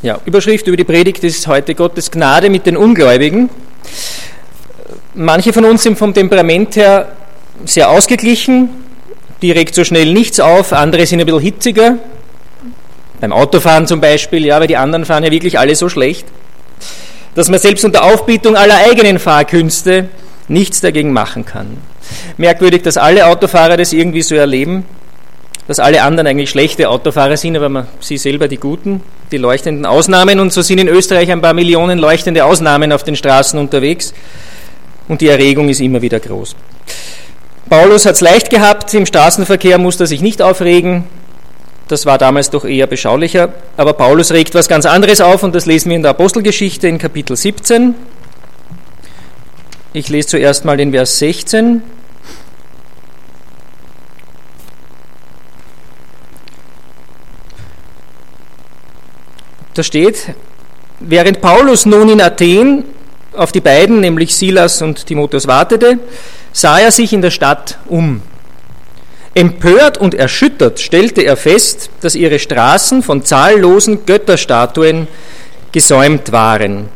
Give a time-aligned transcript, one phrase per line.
[0.00, 3.50] Ja, Überschrift über die Predigt ist heute Gottes Gnade mit den Ungläubigen.
[5.14, 7.16] Manche von uns sind vom Temperament her
[7.64, 8.70] sehr ausgeglichen,
[9.42, 11.98] die regt so schnell nichts auf, andere sind ein bisschen hitziger.
[13.20, 16.28] Beim Autofahren zum Beispiel, ja, weil die anderen fahren ja wirklich alle so schlecht,
[17.34, 20.08] dass man selbst unter Aufbietung aller eigenen Fahrkünste
[20.46, 21.76] nichts dagegen machen kann.
[22.36, 24.84] Merkwürdig, dass alle Autofahrer das irgendwie so erleben,
[25.66, 29.86] dass alle anderen eigentlich schlechte Autofahrer sind, aber man, sie selber die guten, die leuchtenden
[29.86, 30.40] Ausnahmen.
[30.40, 34.14] Und so sind in Österreich ein paar Millionen leuchtende Ausnahmen auf den Straßen unterwegs.
[35.08, 36.54] Und die Erregung ist immer wieder groß.
[37.68, 41.04] Paulus hat es leicht gehabt, im Straßenverkehr musste er sich nicht aufregen.
[41.88, 43.50] Das war damals doch eher beschaulicher.
[43.76, 46.98] Aber Paulus regt was ganz anderes auf und das lesen wir in der Apostelgeschichte in
[46.98, 47.94] Kapitel 17.
[49.94, 51.82] Ich lese zuerst mal den Vers 16.
[59.78, 60.34] Da steht,
[60.98, 62.82] während Paulus nun in Athen
[63.32, 66.00] auf die beiden, nämlich Silas und Timotheus, wartete,
[66.52, 68.20] sah er sich in der Stadt um.
[69.34, 75.06] Empört und erschüttert stellte er fest, dass ihre Straßen von zahllosen Götterstatuen
[75.70, 76.88] gesäumt waren.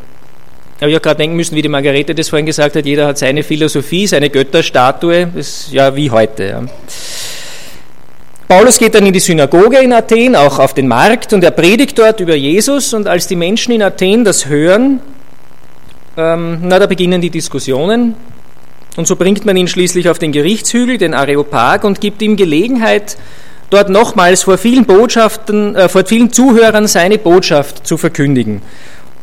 [0.78, 3.18] Ich habe ja gerade denken müssen, wie die Margarete das vorhin gesagt hat, jeder hat
[3.18, 6.44] seine Philosophie, seine Götterstatue, das ist ja wie heute.
[6.46, 6.64] Ja.
[8.54, 11.98] Paulus geht dann in die Synagoge in Athen, auch auf den Markt, und er predigt
[11.98, 12.92] dort über Jesus.
[12.92, 15.00] Und als die Menschen in Athen das hören,
[16.18, 18.14] ähm, na, da beginnen die Diskussionen.
[18.98, 23.16] Und so bringt man ihn schließlich auf den Gerichtshügel, den Areopag, und gibt ihm Gelegenheit,
[23.70, 28.60] dort nochmals vor vielen Botschaften, äh, vor vielen Zuhörern seine Botschaft zu verkündigen.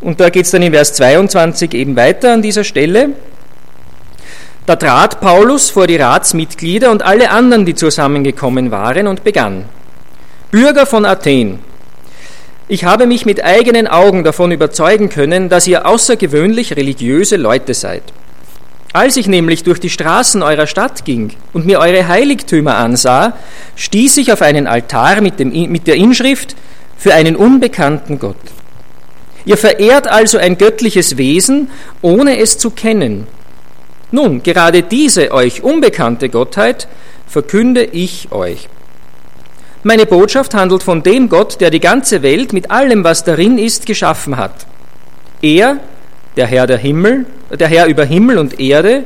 [0.01, 3.09] Und da geht es dann in Vers 22 eben weiter an dieser Stelle.
[4.69, 9.65] Da trat Paulus vor die Ratsmitglieder und alle anderen, die zusammengekommen waren, und begann.
[10.51, 11.57] Bürger von Athen,
[12.67, 18.03] ich habe mich mit eigenen Augen davon überzeugen können, dass ihr außergewöhnlich religiöse Leute seid.
[18.93, 23.33] Als ich nämlich durch die Straßen eurer Stadt ging und mir eure Heiligtümer ansah,
[23.75, 26.55] stieß ich auf einen Altar mit, dem, mit der Inschrift
[26.95, 28.35] für einen unbekannten Gott.
[29.45, 31.71] Ihr verehrt also ein göttliches Wesen,
[32.03, 33.25] ohne es zu kennen
[34.11, 36.87] nun, gerade diese euch unbekannte Gottheit
[37.27, 38.67] verkünde ich euch.
[39.83, 43.85] Meine Botschaft handelt von dem Gott, der die ganze Welt mit allem, was darin ist,
[43.85, 44.65] geschaffen hat.
[45.41, 45.77] Er,
[46.35, 47.25] der Herr der Himmel,
[47.57, 49.05] der Herr über Himmel und Erde,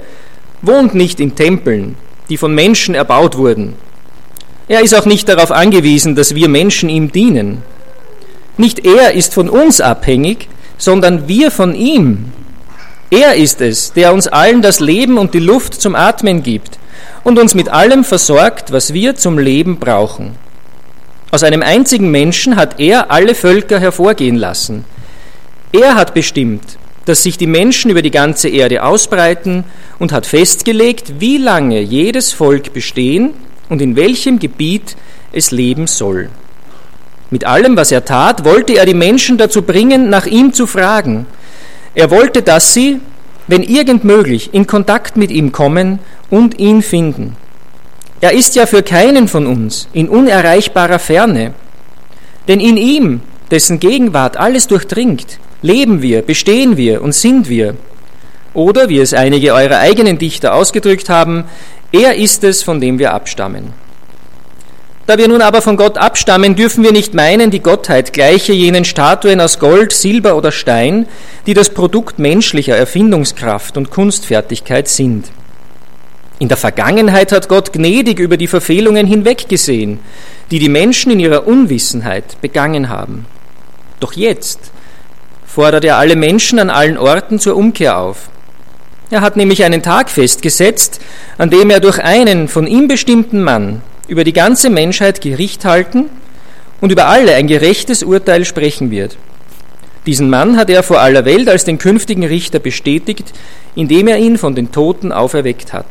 [0.61, 1.95] wohnt nicht in Tempeln,
[2.29, 3.75] die von Menschen erbaut wurden.
[4.67, 7.61] Er ist auch nicht darauf angewiesen, dass wir Menschen ihm dienen.
[8.57, 10.47] Nicht er ist von uns abhängig,
[10.77, 12.31] sondern wir von ihm.
[13.13, 16.79] Er ist es, der uns allen das Leben und die Luft zum Atmen gibt
[17.23, 20.31] und uns mit allem versorgt, was wir zum Leben brauchen.
[21.29, 24.83] Aus einem einzigen Menschen hat er alle Völker hervorgehen lassen.
[25.71, 26.63] Er hat bestimmt,
[27.05, 29.63] dass sich die Menschen über die ganze Erde ausbreiten
[29.99, 33.35] und hat festgelegt, wie lange jedes Volk bestehen
[33.69, 34.95] und in welchem Gebiet
[35.31, 36.31] es leben soll.
[37.29, 41.27] Mit allem, was er tat, wollte er die Menschen dazu bringen, nach ihm zu fragen–
[41.95, 42.99] er wollte, dass sie,
[43.47, 45.99] wenn irgend möglich, in Kontakt mit ihm kommen
[46.29, 47.35] und ihn finden.
[48.21, 51.53] Er ist ja für keinen von uns in unerreichbarer Ferne,
[52.47, 53.21] denn in ihm,
[53.51, 57.75] dessen Gegenwart alles durchdringt, leben wir, bestehen wir und sind wir.
[58.53, 61.45] Oder, wie es einige eurer eigenen Dichter ausgedrückt haben,
[61.91, 63.82] er ist es, von dem wir abstammen.
[65.05, 68.85] Da wir nun aber von Gott abstammen, dürfen wir nicht meinen, die Gottheit gleiche jenen
[68.85, 71.07] Statuen aus Gold, Silber oder Stein,
[71.45, 75.25] die das Produkt menschlicher Erfindungskraft und Kunstfertigkeit sind.
[76.39, 79.99] In der Vergangenheit hat Gott gnädig über die Verfehlungen hinweggesehen,
[80.51, 83.25] die die Menschen in ihrer Unwissenheit begangen haben.
[83.99, 84.71] Doch jetzt
[85.45, 88.29] fordert er alle Menschen an allen Orten zur Umkehr auf.
[89.11, 91.01] Er hat nämlich einen Tag festgesetzt,
[91.37, 96.09] an dem er durch einen von ihm bestimmten Mann über die ganze Menschheit Gericht halten
[96.81, 99.17] und über alle ein gerechtes Urteil sprechen wird.
[100.05, 103.31] Diesen Mann hat er vor aller Welt als den künftigen Richter bestätigt,
[103.75, 105.85] indem er ihn von den Toten auferweckt hat.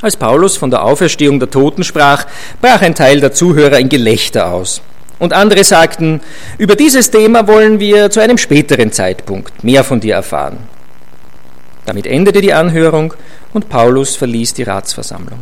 [0.00, 2.26] Als Paulus von der Auferstehung der Toten sprach,
[2.60, 4.82] brach ein Teil der Zuhörer in Gelächter aus.
[5.20, 6.20] Und andere sagten,
[6.58, 10.58] über dieses Thema wollen wir zu einem späteren Zeitpunkt mehr von dir erfahren.
[11.86, 13.14] Damit endete die Anhörung
[13.52, 15.38] und Paulus verließ die Ratsversammlung.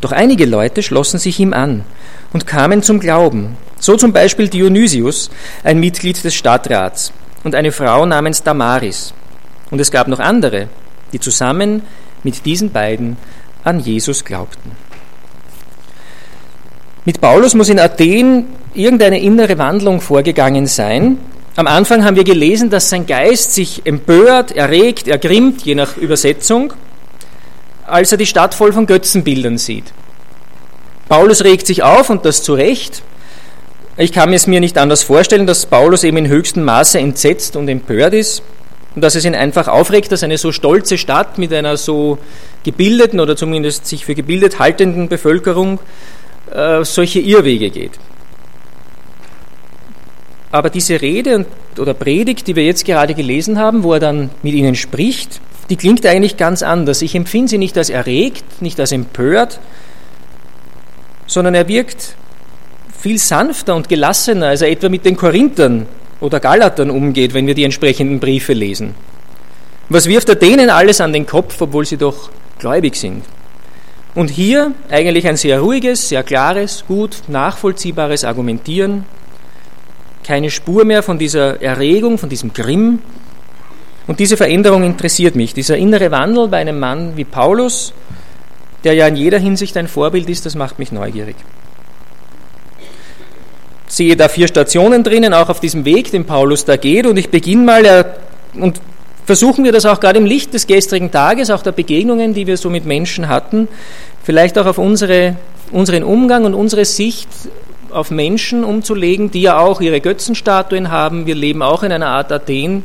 [0.00, 1.84] Doch einige Leute schlossen sich ihm an
[2.32, 3.56] und kamen zum Glauben.
[3.78, 5.30] So zum Beispiel Dionysius,
[5.64, 7.12] ein Mitglied des Stadtrats,
[7.44, 9.14] und eine Frau namens Damaris.
[9.70, 10.68] Und es gab noch andere,
[11.12, 11.82] die zusammen
[12.22, 13.16] mit diesen beiden
[13.64, 14.72] an Jesus glaubten.
[17.04, 21.18] Mit Paulus muss in Athen irgendeine innere Wandlung vorgegangen sein.
[21.56, 26.74] Am Anfang haben wir gelesen, dass sein Geist sich empört, erregt, ergrimmt, je nach Übersetzung,
[27.90, 29.84] als er die Stadt voll von Götzenbildern sieht.
[31.08, 33.02] Paulus regt sich auf und das zu Recht.
[33.96, 37.68] Ich kann es mir nicht anders vorstellen, dass Paulus eben in höchstem Maße entsetzt und
[37.68, 38.42] empört ist
[38.94, 42.18] und dass es ihn einfach aufregt, dass eine so stolze Stadt mit einer so
[42.64, 45.80] gebildeten oder zumindest sich für gebildet haltenden Bevölkerung
[46.52, 47.92] äh, solche Irrwege geht.
[50.52, 51.46] Aber diese Rede
[51.78, 55.40] oder Predigt, die wir jetzt gerade gelesen haben, wo er dann mit ihnen spricht,
[55.70, 57.00] die klingt eigentlich ganz anders.
[57.00, 59.60] Ich empfinde sie nicht als erregt, nicht als empört,
[61.26, 62.16] sondern er wirkt
[63.00, 65.86] viel sanfter und gelassener, als er etwa mit den Korinthern
[66.20, 68.94] oder Galatern umgeht, wenn wir die entsprechenden Briefe lesen.
[69.88, 73.24] Was wirft er denen alles an den Kopf, obwohl sie doch gläubig sind?
[74.14, 79.04] Und hier eigentlich ein sehr ruhiges, sehr klares, gut nachvollziehbares Argumentieren,
[80.24, 82.98] keine Spur mehr von dieser Erregung, von diesem Grimm.
[84.06, 87.92] Und diese Veränderung interessiert mich, dieser innere Wandel bei einem Mann wie Paulus,
[88.84, 91.36] der ja in jeder Hinsicht ein Vorbild ist, das macht mich neugierig.
[93.86, 97.28] Sehe da vier Stationen drinnen, auch auf diesem Weg, den Paulus da geht, und ich
[97.28, 98.14] beginne mal,
[98.54, 98.80] und
[99.26, 102.56] versuchen wir das auch gerade im Licht des gestrigen Tages, auch der Begegnungen, die wir
[102.56, 103.68] so mit Menschen hatten,
[104.22, 105.36] vielleicht auch auf unsere,
[105.70, 107.28] unseren Umgang und unsere Sicht
[107.90, 111.26] auf Menschen umzulegen, die ja auch ihre Götzenstatuen haben.
[111.26, 112.84] Wir leben auch in einer Art Athen,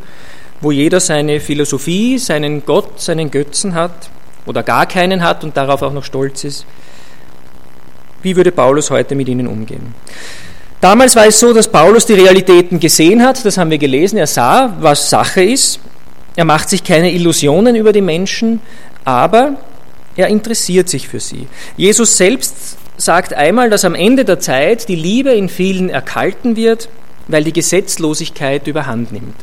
[0.66, 4.10] wo jeder seine Philosophie, seinen Gott, seinen Götzen hat
[4.48, 6.66] oder gar keinen hat und darauf auch noch stolz ist.
[8.24, 9.94] Wie würde Paulus heute mit ihnen umgehen?
[10.82, 14.26] Damals war es so, dass Paulus die Realitäten gesehen hat, das haben wir gelesen, er
[14.26, 15.80] sah, was Sache ist,
[16.36, 18.60] er macht sich keine Illusionen über die Menschen,
[19.04, 19.58] aber
[20.16, 21.48] er interessiert sich für sie.
[21.78, 26.90] Jesus selbst sagt einmal, dass am Ende der Zeit die Liebe in vielen erkalten wird,
[27.28, 29.36] weil die Gesetzlosigkeit überhand nimmt.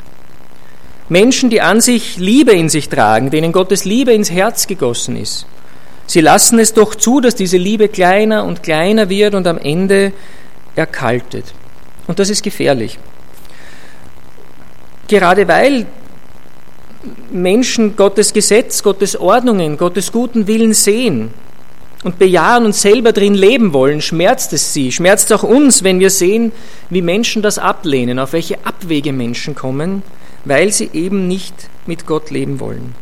[1.09, 5.45] Menschen, die an sich Liebe in sich tragen, denen Gottes Liebe ins Herz gegossen ist,
[6.07, 10.13] sie lassen es doch zu, dass diese Liebe kleiner und kleiner wird und am Ende
[10.75, 11.53] erkaltet.
[12.07, 12.99] Und das ist gefährlich.
[15.07, 15.85] Gerade weil
[17.31, 21.33] Menschen Gottes Gesetz, Gottes Ordnungen, Gottes guten Willen sehen
[22.03, 26.09] und bejahen und selber drin leben wollen, schmerzt es sie, schmerzt auch uns, wenn wir
[26.09, 26.51] sehen,
[26.89, 30.03] wie Menschen das ablehnen, auf welche Abwege Menschen kommen,
[30.45, 31.53] weil sie eben nicht
[31.85, 32.93] mit Gott leben wollen.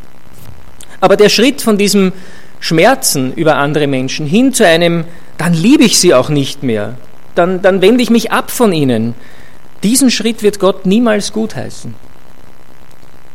[0.99, 2.13] Aber der Schritt von diesem
[2.59, 5.05] Schmerzen über andere Menschen hin zu einem,
[5.37, 6.95] dann liebe ich sie auch nicht mehr,
[7.33, 9.15] dann, dann wende ich mich ab von ihnen,
[9.81, 11.95] diesen Schritt wird Gott niemals gutheißen.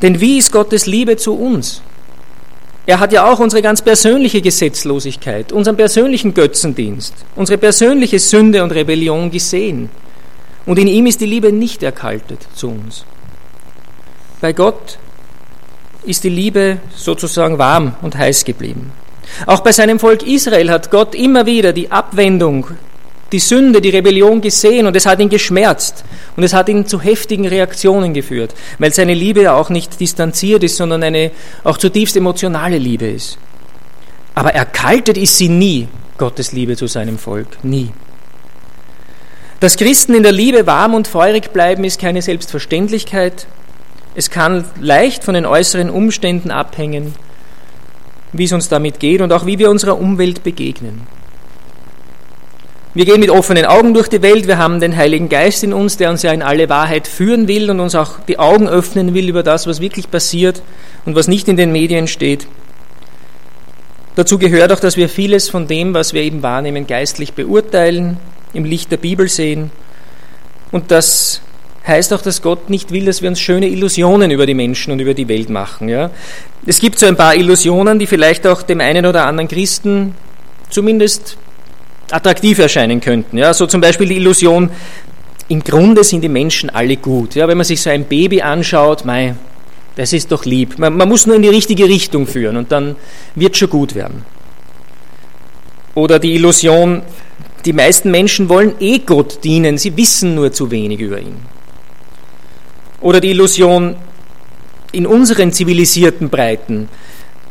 [0.03, 1.83] Denn wie ist Gottes Liebe zu uns?
[2.87, 8.71] Er hat ja auch unsere ganz persönliche Gesetzlosigkeit, unseren persönlichen Götzendienst, unsere persönliche Sünde und
[8.71, 9.91] Rebellion gesehen.
[10.67, 13.05] Und in ihm ist die Liebe nicht erkaltet zu uns.
[14.41, 14.99] Bei Gott
[16.05, 18.93] ist die Liebe sozusagen warm und heiß geblieben.
[19.47, 22.69] Auch bei seinem Volk Israel hat Gott immer wieder die Abwendung,
[23.37, 26.05] die Sünde, die Rebellion gesehen und es hat ihn geschmerzt
[26.37, 30.65] und es hat ihn zu heftigen Reaktionen geführt, weil seine Liebe ja auch nicht distanziert
[30.65, 33.37] ist, sondern eine auch zutiefst emotionale Liebe ist.
[34.35, 35.87] Aber erkaltet ist sie nie,
[36.17, 37.91] Gottes Liebe zu seinem Volk, nie.
[39.61, 43.47] Dass Christen in der Liebe warm und feurig bleiben, ist keine Selbstverständlichkeit.
[44.15, 47.15] Es kann leicht von den äußeren Umständen abhängen,
[48.33, 51.07] wie es uns damit geht und auch wie wir unserer Umwelt begegnen.
[52.97, 55.99] Wir gehen mit offenen Augen durch die Welt, wir haben den Heiligen Geist in uns,
[55.99, 59.29] der uns ja in alle Wahrheit führen will und uns auch die Augen öffnen will
[59.29, 60.63] über das, was wirklich passiert
[61.05, 62.47] und was nicht in den Medien steht.
[64.15, 68.17] Dazu gehört auch, dass wir vieles von dem, was wir eben wahrnehmen, geistlich beurteilen,
[68.55, 69.71] im Licht der Bibel sehen
[70.73, 71.43] und dass
[71.87, 75.01] heißt auch, dass Gott nicht will, dass wir uns schöne Illusionen über die Menschen und
[75.01, 75.91] über die Welt machen.
[75.91, 76.11] Ja?
[76.65, 80.15] Es gibt so ein paar Illusionen, die vielleicht auch dem einen oder anderen Christen
[80.71, 81.37] zumindest
[82.11, 83.39] attraktiv erscheinen könnten.
[83.39, 83.55] Ja?
[83.55, 84.71] So zum Beispiel die Illusion,
[85.49, 87.35] im Grunde sind die Menschen alle gut.
[87.35, 87.49] Ja?
[87.49, 89.35] Wenn man sich so ein Baby anschaut, mei,
[89.97, 90.79] das ist doch lieb.
[90.79, 92.97] Man, man muss nur in die richtige Richtung führen und dann
[93.35, 94.25] wird schon gut werden.
[95.95, 97.03] Oder die Illusion,
[97.65, 101.37] die meisten Menschen wollen eh Gott dienen, sie wissen nur zu wenig über ihn.
[103.01, 103.97] Oder die Illusion
[104.93, 106.89] in unseren zivilisierten Breiten.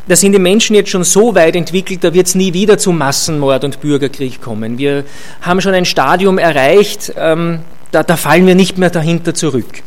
[0.08, 2.92] Da sind die Menschen jetzt schon so weit entwickelt, da wird es nie wieder zu
[2.92, 4.78] Massenmord und Bürgerkrieg kommen.
[4.78, 5.04] Wir
[5.42, 7.60] haben schon ein Stadium erreicht, ähm,
[7.92, 9.84] da, da fallen wir nicht mehr dahinter zurück.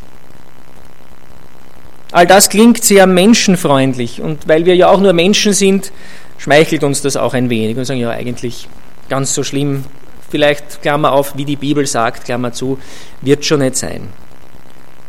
[2.11, 5.93] All das klingt sehr menschenfreundlich und weil wir ja auch nur Menschen sind,
[6.39, 8.69] schmeichelt uns das auch ein wenig und sagen, ja eigentlich
[9.09, 9.85] ganz so schlimm
[10.31, 12.79] vielleicht, Klammer auf, wie die Bibel sagt, Klammer zu,
[13.21, 14.09] wird schon nicht sein.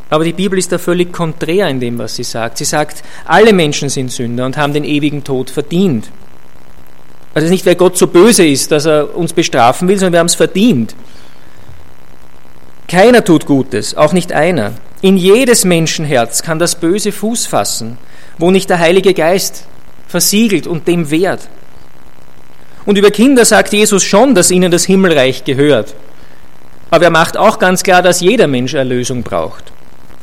[0.10, 2.58] Aber die Bibel ist da völlig konträr in dem, was sie sagt.
[2.58, 6.10] Sie sagt, alle Menschen sind Sünder und haben den ewigen Tod verdient.
[7.36, 10.26] Also nicht, weil Gott so böse ist, dass er uns bestrafen will, sondern wir haben
[10.26, 10.96] es verdient.
[12.88, 14.74] Keiner tut Gutes, auch nicht einer.
[15.02, 18.00] In jedes Menschenherz kann das Böse Fuß fassen,
[18.40, 19.66] wo nicht der Heilige Geist
[20.08, 21.48] versiegelt und dem wehrt.
[22.86, 25.94] Und über Kinder sagt Jesus schon, dass ihnen das Himmelreich gehört.
[26.90, 29.72] Aber er macht auch ganz klar, dass jeder Mensch Erlösung braucht.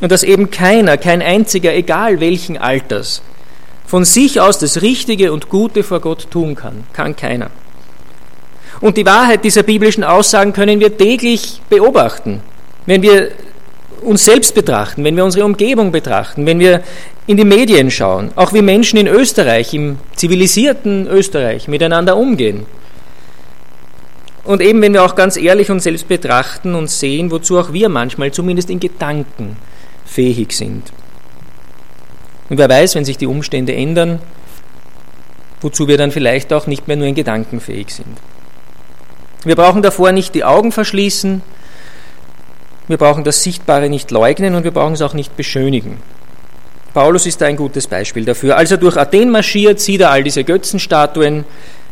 [0.00, 3.22] Und dass eben keiner, kein einziger, egal welchen Alters,
[3.86, 6.84] von sich aus das Richtige und Gute vor Gott tun kann.
[6.92, 7.50] Kann keiner.
[8.80, 12.42] Und die Wahrheit dieser biblischen Aussagen können wir täglich beobachten,
[12.84, 13.30] wenn wir
[14.02, 16.82] uns selbst betrachten, wenn wir unsere Umgebung betrachten, wenn wir
[17.26, 22.66] in die Medien schauen, auch wie Menschen in Österreich, im zivilisierten Österreich miteinander umgehen.
[24.46, 27.88] Und eben, wenn wir auch ganz ehrlich uns selbst betrachten und sehen, wozu auch wir
[27.88, 29.56] manchmal zumindest in Gedanken
[30.04, 30.92] fähig sind.
[32.48, 34.20] Und wer weiß, wenn sich die Umstände ändern,
[35.60, 38.16] wozu wir dann vielleicht auch nicht mehr nur in Gedanken fähig sind.
[39.44, 41.42] Wir brauchen davor nicht die Augen verschließen,
[42.86, 45.98] wir brauchen das Sichtbare nicht leugnen und wir brauchen es auch nicht beschönigen.
[46.94, 48.56] Paulus ist da ein gutes Beispiel dafür.
[48.56, 51.44] Als er durch Athen marschiert, sieht er all diese Götzenstatuen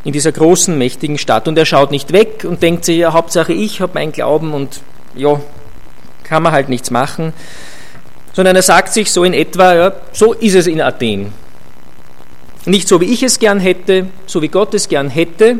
[0.04, 3.52] in dieser großen, mächtigen Stadt und er schaut nicht weg und denkt sich, ja, Hauptsache
[3.52, 4.82] ich habe meinen Glauben und
[5.14, 5.40] ja,
[6.22, 7.32] kann man halt nichts machen,
[8.34, 11.32] sondern er sagt sich so in etwa, ja, so ist es in Athen.
[12.66, 15.58] Nicht so, wie ich es gern hätte, so wie Gott es gern hätte,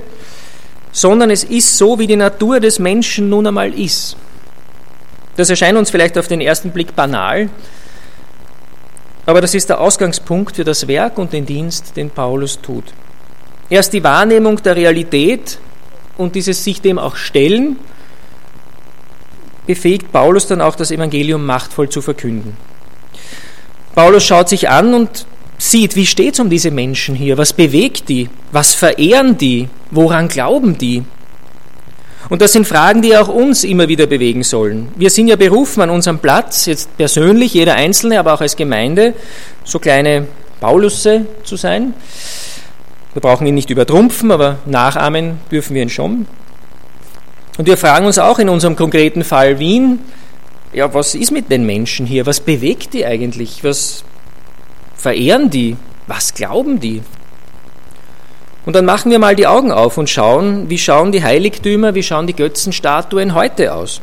[0.92, 4.16] sondern es ist so, wie die Natur des Menschen nun einmal ist.
[5.36, 7.48] Das erscheint uns vielleicht auf den ersten Blick banal,
[9.26, 12.84] aber das ist der Ausgangspunkt für das Werk und den Dienst, den Paulus tut.
[13.70, 15.58] Erst die Wahrnehmung der Realität
[16.16, 17.76] und dieses sich dem auch stellen,
[19.66, 22.56] befähigt Paulus dann auch das Evangelium machtvoll zu verkünden.
[23.94, 28.08] Paulus schaut sich an und sieht, wie steht es um diese Menschen hier, was bewegt
[28.08, 31.04] die, was verehren die, woran glauben die.
[32.28, 34.88] Und das sind Fragen, die auch uns immer wieder bewegen sollen.
[34.96, 39.14] Wir sind ja berufen an unserem Platz, jetzt persönlich, jeder Einzelne, aber auch als Gemeinde,
[39.62, 40.26] so kleine
[40.60, 41.94] Paulusse zu sein.
[43.14, 46.26] Wir brauchen ihn nicht übertrumpfen, aber nachahmen dürfen wir ihn schon.
[47.56, 50.00] Und wir fragen uns auch in unserem konkreten Fall Wien,
[50.72, 52.26] ja, was ist mit den Menschen hier?
[52.26, 53.62] Was bewegt die eigentlich?
[53.62, 54.02] Was
[54.96, 55.76] verehren die?
[56.08, 57.02] Was glauben die?
[58.66, 62.02] Und dann machen wir mal die Augen auf und schauen, wie schauen die Heiligtümer, wie
[62.02, 64.00] schauen die Götzenstatuen heute aus.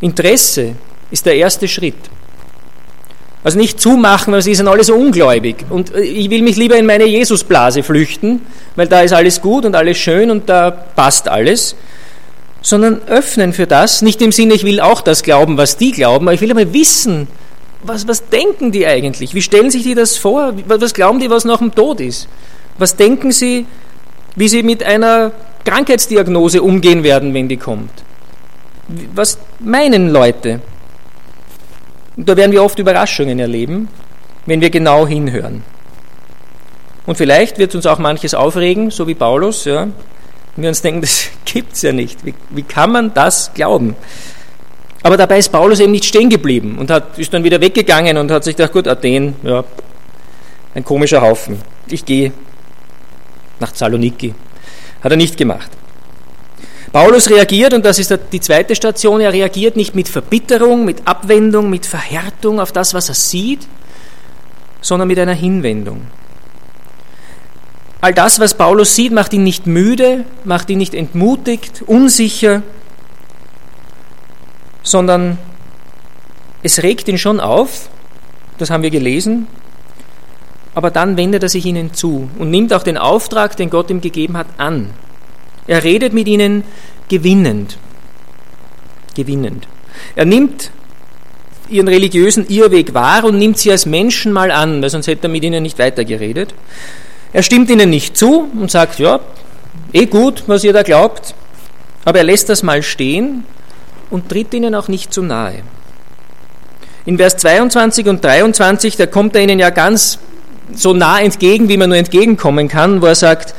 [0.00, 0.74] Interesse
[1.10, 1.96] ist der erste Schritt.
[3.46, 5.66] Also nicht zumachen, weil sie sind alle so ungläubig.
[5.70, 8.40] Und äh, ich will mich lieber in meine Jesusblase flüchten,
[8.74, 11.76] weil da ist alles gut und alles schön und da passt alles.
[12.60, 16.26] Sondern öffnen für das, nicht im Sinne, ich will auch das glauben, was die glauben,
[16.26, 17.28] aber ich will aber wissen,
[17.84, 19.32] was, was denken die eigentlich?
[19.32, 20.52] Wie stellen sich die das vor?
[20.66, 22.26] Was glauben die, was nach dem Tod ist?
[22.78, 23.64] Was denken Sie,
[24.34, 25.30] wie Sie mit einer
[25.64, 27.92] Krankheitsdiagnose umgehen werden, wenn die kommt?
[29.14, 30.58] Was meinen Leute?
[32.16, 33.88] Und da werden wir oft Überraschungen erleben,
[34.46, 35.62] wenn wir genau hinhören.
[37.04, 41.00] Und vielleicht wird uns auch manches aufregen, so wie Paulus, ja, und wir uns denken,
[41.02, 42.24] das gibt es ja nicht.
[42.24, 43.96] Wie, wie, kann man das glauben?
[45.02, 48.30] Aber dabei ist Paulus eben nicht stehen geblieben und hat, ist dann wieder weggegangen und
[48.30, 49.62] hat sich gedacht, gut, Athen, ja,
[50.74, 51.60] ein komischer Haufen.
[51.86, 52.32] Ich gehe
[53.60, 54.34] nach Saloniki.
[55.02, 55.70] Hat er nicht gemacht.
[56.96, 61.68] Paulus reagiert, und das ist die zweite Station, er reagiert nicht mit Verbitterung, mit Abwendung,
[61.68, 63.68] mit Verhärtung auf das, was er sieht,
[64.80, 66.06] sondern mit einer Hinwendung.
[68.00, 72.62] All das, was Paulus sieht, macht ihn nicht müde, macht ihn nicht entmutigt, unsicher,
[74.82, 75.36] sondern
[76.62, 77.90] es regt ihn schon auf,
[78.56, 79.48] das haben wir gelesen,
[80.74, 84.00] aber dann wendet er sich ihnen zu und nimmt auch den Auftrag, den Gott ihm
[84.00, 84.94] gegeben hat, an.
[85.66, 86.64] Er redet mit ihnen
[87.08, 87.78] gewinnend.
[89.14, 89.66] Gewinnend.
[90.14, 90.70] Er nimmt
[91.68, 95.30] ihren religiösen Irrweg wahr und nimmt sie als Menschen mal an, weil sonst hätte er
[95.30, 96.54] mit ihnen nicht weitergeredet.
[97.32, 99.20] Er stimmt ihnen nicht zu und sagt, ja,
[99.92, 101.34] eh gut, was ihr da glaubt,
[102.04, 103.44] aber er lässt das mal stehen
[104.10, 105.62] und tritt ihnen auch nicht zu nahe.
[107.04, 110.18] In Vers 22 und 23, da kommt er ihnen ja ganz
[110.74, 113.54] so nah entgegen, wie man nur entgegenkommen kann, wo er sagt,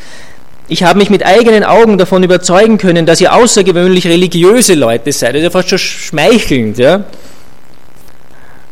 [0.70, 5.32] ich habe mich mit eigenen Augen davon überzeugen können, dass ihr außergewöhnlich religiöse Leute seid.
[5.32, 6.78] Das ist ja fast schon schmeichelnd.
[6.78, 7.06] Ja?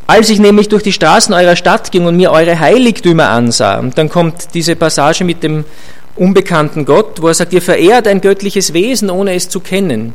[0.08, 3.98] Als ich nämlich durch die Straßen eurer Stadt ging und mir eure Heiligtümer ansah, und
[3.98, 5.64] dann kommt diese Passage mit dem
[6.16, 10.14] unbekannten Gott, wo er sagt, ihr verehrt ein göttliches Wesen, ohne es zu kennen.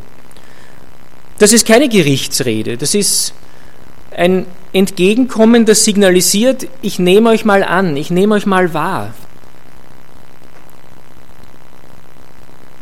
[1.39, 3.33] Das ist keine Gerichtsrede, das ist
[4.15, 9.15] ein Entgegenkommen, das signalisiert, ich nehme euch mal an, ich nehme euch mal wahr.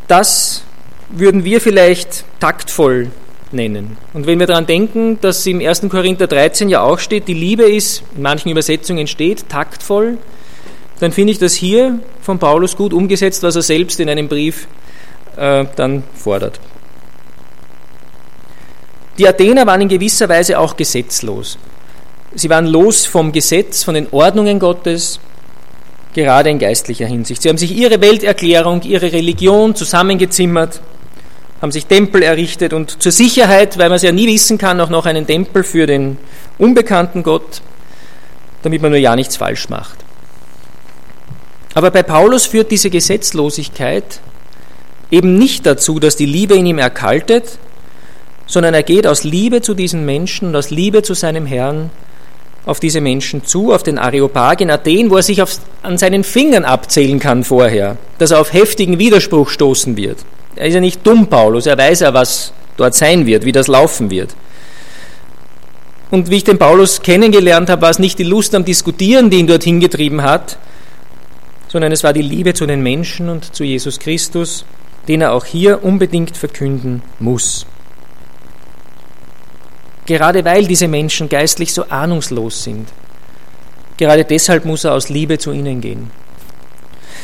[0.09, 0.63] Das
[1.09, 3.11] würden wir vielleicht taktvoll
[3.51, 3.95] nennen.
[4.13, 5.83] Und wenn wir daran denken, dass im 1.
[5.87, 10.17] Korinther 13 ja auch steht, die Liebe ist, in manchen Übersetzungen steht, taktvoll,
[10.99, 14.67] dann finde ich das hier von Paulus gut umgesetzt, was er selbst in einem Brief
[15.37, 16.59] äh, dann fordert.
[19.19, 21.59] Die Athener waren in gewisser Weise auch gesetzlos.
[22.33, 25.19] Sie waren los vom Gesetz, von den Ordnungen Gottes,
[26.19, 27.41] gerade in geistlicher Hinsicht.
[27.41, 30.81] Sie haben sich ihre Welterklärung, ihre Religion zusammengezimmert,
[31.61, 34.89] haben sich Tempel errichtet und zur Sicherheit, weil man es ja nie wissen kann, auch
[34.89, 36.17] noch einen Tempel für den
[36.57, 37.61] unbekannten Gott,
[38.61, 39.97] damit man nur ja nichts falsch macht.
[41.73, 44.19] Aber bei Paulus führt diese Gesetzlosigkeit
[45.11, 47.57] eben nicht dazu, dass die Liebe in ihm erkaltet,
[48.45, 51.91] sondern er geht aus Liebe zu diesen Menschen und aus Liebe zu seinem Herrn
[52.65, 56.23] auf diese Menschen zu, auf den Areopag in Athen, wo er sich auf, an seinen
[56.23, 60.17] Fingern abzählen kann vorher, dass er auf heftigen Widerspruch stoßen wird.
[60.55, 63.67] Er ist ja nicht dumm, Paulus, er weiß ja, was dort sein wird, wie das
[63.67, 64.35] laufen wird.
[66.11, 69.37] Und wie ich den Paulus kennengelernt habe, war es nicht die Lust am Diskutieren, die
[69.37, 70.57] ihn dorthin getrieben hat,
[71.67, 74.65] sondern es war die Liebe zu den Menschen und zu Jesus Christus,
[75.07, 77.67] den er auch hier unbedingt verkünden muss.
[80.09, 82.89] Gerade weil diese Menschen geistlich so ahnungslos sind.
[83.95, 86.09] Gerade deshalb muss er aus Liebe zu ihnen gehen.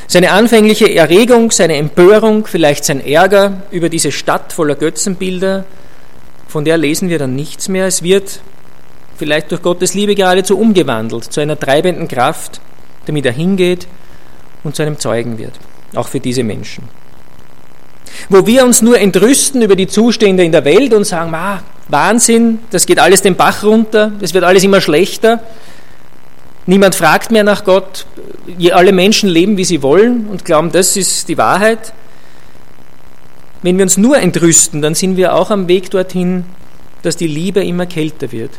[0.05, 5.65] Seine anfängliche Erregung, seine Empörung, vielleicht sein Ärger über diese Stadt voller Götzenbilder,
[6.47, 7.87] von der lesen wir dann nichts mehr.
[7.87, 8.39] Es wird
[9.17, 12.61] vielleicht durch Gottes Liebe geradezu umgewandelt zu einer treibenden Kraft,
[13.07, 13.87] damit er hingeht
[14.63, 15.53] und zu einem Zeugen wird,
[15.95, 16.83] auch für diese Menschen.
[18.29, 22.59] Wo wir uns nur entrüsten über die Zustände in der Welt und sagen, ah, Wahnsinn,
[22.71, 25.41] das geht alles den Bach runter, es wird alles immer schlechter,
[26.65, 28.05] niemand fragt mehr nach Gott,
[28.71, 31.93] alle Menschen leben, wie sie wollen und glauben, das ist die Wahrheit.
[33.61, 36.45] Wenn wir uns nur entrüsten, dann sind wir auch am Weg dorthin,
[37.03, 38.51] dass die Liebe immer kälter wird.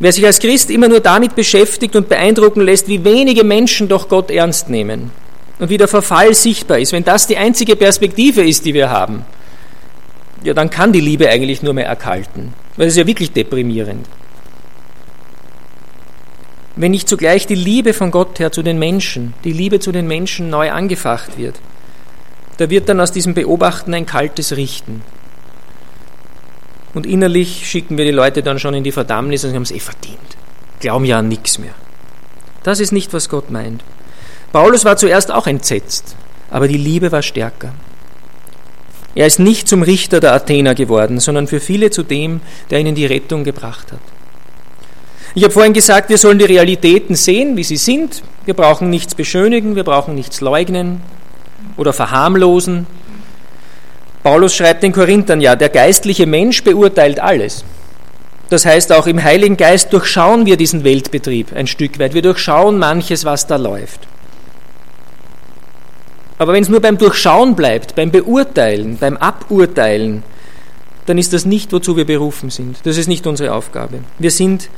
[0.00, 4.08] Wer sich als Christ immer nur damit beschäftigt und beeindrucken lässt, wie wenige Menschen doch
[4.08, 5.10] Gott ernst nehmen
[5.58, 9.24] und wie der Verfall sichtbar ist, wenn das die einzige Perspektive ist, die wir haben,
[10.42, 12.52] ja, dann kann die Liebe eigentlich nur mehr erkalten.
[12.76, 14.06] Weil es ist ja wirklich deprimierend.
[16.76, 20.08] Wenn nicht zugleich die Liebe von Gott her zu den Menschen, die Liebe zu den
[20.08, 21.54] Menschen neu angefacht wird,
[22.56, 25.02] da wird dann aus diesem Beobachten ein kaltes Richten.
[26.94, 29.70] Und innerlich schicken wir die Leute dann schon in die Verdammnis und sie haben es
[29.70, 30.18] eh verdient.
[30.80, 31.74] Glauben ja an nichts mehr.
[32.62, 33.82] Das ist nicht, was Gott meint.
[34.54, 36.14] Paulus war zuerst auch entsetzt,
[36.48, 37.72] aber die Liebe war stärker.
[39.16, 42.40] Er ist nicht zum Richter der Athener geworden, sondern für viele zu dem,
[42.70, 43.98] der ihnen die Rettung gebracht hat.
[45.34, 48.22] Ich habe vorhin gesagt, wir sollen die Realitäten sehen, wie sie sind.
[48.44, 51.00] Wir brauchen nichts beschönigen, wir brauchen nichts leugnen
[51.76, 52.86] oder verharmlosen.
[54.22, 57.64] Paulus schreibt den Korinthern ja, der geistliche Mensch beurteilt alles.
[58.50, 62.14] Das heißt, auch im Heiligen Geist durchschauen wir diesen Weltbetrieb ein Stück weit.
[62.14, 64.06] Wir durchschauen manches, was da läuft.
[66.38, 70.22] Aber wenn es nur beim Durchschauen bleibt, beim Beurteilen, beim Aburteilen,
[71.06, 72.78] dann ist das nicht, wozu wir berufen sind.
[72.84, 74.00] Das ist nicht unsere Aufgabe.
[74.18, 74.68] Wir sind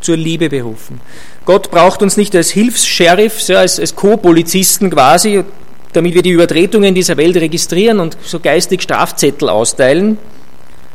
[0.00, 1.00] zur Liebe berufen.
[1.44, 5.44] Gott braucht uns nicht als Hilfs-Sheriffs, ja, als, als Co-Polizisten quasi,
[5.92, 10.18] damit wir die Übertretungen dieser Welt registrieren und so geistig Strafzettel austeilen,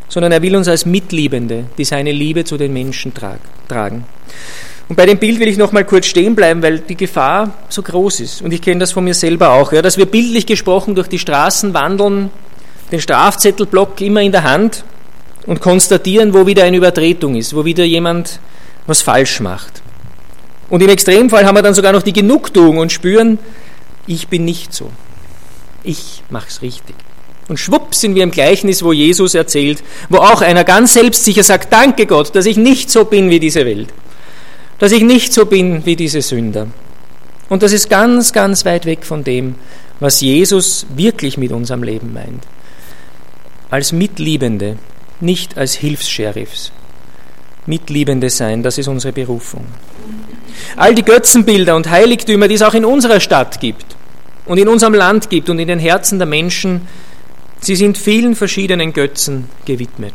[0.07, 3.13] sondern er will uns als Mitliebende, die seine Liebe zu den Menschen
[3.67, 4.05] tragen.
[4.87, 7.81] Und bei dem Bild will ich noch mal kurz stehen bleiben, weil die Gefahr so
[7.81, 8.41] groß ist.
[8.41, 11.17] Und ich kenne das von mir selber auch, ja, dass wir bildlich gesprochen durch die
[11.17, 12.29] Straßen wandeln,
[12.91, 14.83] den Strafzettelblock immer in der Hand
[15.47, 18.39] und konstatieren, wo wieder eine Übertretung ist, wo wieder jemand
[18.85, 19.81] was falsch macht.
[20.69, 23.39] Und im Extremfall haben wir dann sogar noch die Genugtuung und spüren,
[24.05, 24.91] ich bin nicht so.
[25.83, 26.95] Ich mache es richtig.
[27.47, 31.73] Und schwupp sind wir im Gleichnis, wo Jesus erzählt, wo auch einer ganz selbstsicher sagt,
[31.73, 33.89] danke Gott, dass ich nicht so bin wie diese Welt
[34.79, 36.67] dass ich nicht so bin wie diese Sünder.
[37.49, 39.55] Und das ist ganz, ganz weit weg von dem,
[39.99, 42.43] was Jesus wirklich mit unserem Leben meint.
[43.69, 44.77] Als Mitliebende,
[45.19, 46.71] nicht als Hilfs-Sheriffs.
[47.65, 49.65] Mitliebende sein, das ist unsere Berufung.
[50.75, 53.95] All die Götzenbilder und Heiligtümer, die es auch in unserer Stadt gibt
[54.45, 56.87] und in unserem Land gibt und in den Herzen der Menschen,
[57.59, 60.13] sie sind vielen verschiedenen Götzen gewidmet.